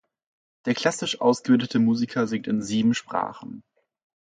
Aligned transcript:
Der 0.65 0.73
klassisch 0.73 1.21
ausgebildete 1.21 1.77
Musiker 1.77 2.25
singt 2.25 2.47
in 2.47 2.63
sieben 2.63 2.95
Sprachen. 2.95 3.61